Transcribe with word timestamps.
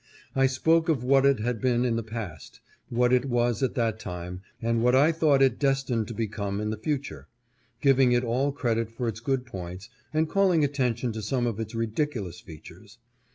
I 0.35 0.47
spoke 0.47 0.89
of 0.89 1.03
what 1.03 1.27
it 1.27 1.41
had 1.41 1.61
been 1.61 1.85
in 1.85 1.95
the 1.95 2.01
past, 2.01 2.59
what 2.89 3.13
it 3.13 3.25
was 3.25 3.61
at 3.61 3.75
that 3.75 3.99
time, 3.99 4.41
and 4.59 4.81
what 4.81 4.95
I 4.95 5.11
thought 5.11 5.43
it 5.43 5.59
destined 5.59 6.07
to 6.07 6.15
become 6.15 6.59
in 6.59 6.71
the 6.71 6.77
future; 6.79 7.27
giving 7.81 8.11
it 8.11 8.23
all 8.23 8.51
credit 8.51 8.89
for 8.89 9.07
its 9.07 9.19
good 9.19 9.45
points, 9.45 9.89
and 10.11 10.27
calling 10.27 10.63
atten 10.63 10.95
tion 10.95 11.11
to 11.11 11.21
some 11.21 11.45
of 11.45 11.59
its 11.59 11.75
ridiculous 11.75 12.39
features. 12.39 12.97